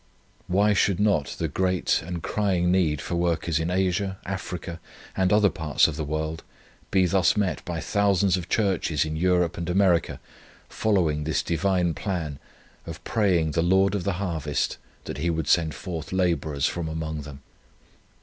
Why 0.47 0.73
should 0.73 0.99
not 0.99 1.35
the 1.37 1.47
great 1.47 2.01
and 2.03 2.23
crying 2.23 2.71
need 2.71 3.01
for 3.01 3.13
workers 3.13 3.59
in 3.59 3.69
Asia, 3.69 4.17
Africa, 4.25 4.79
and 5.15 5.31
other 5.31 5.51
parts 5.51 5.87
of 5.87 5.95
the 5.95 6.03
world 6.03 6.41
be 6.89 7.05
thus 7.05 7.37
met 7.37 7.63
by 7.65 7.79
thousands 7.81 8.35
of 8.35 8.49
churches 8.49 9.05
in 9.05 9.15
Europe 9.15 9.59
and 9.59 9.69
America 9.69 10.19
following 10.67 11.23
this 11.23 11.43
divine 11.43 11.93
plan 11.93 12.39
of 12.87 13.03
praying 13.03 13.51
the 13.51 13.61
Lord 13.61 13.93
of 13.93 14.03
the 14.03 14.13
harvest 14.13 14.79
that 15.03 15.19
He 15.19 15.29
would 15.29 15.47
send 15.47 15.75
forth 15.75 16.11
labourers 16.11 16.65
from 16.65 16.87
among 16.89 17.21
them? 17.21 17.43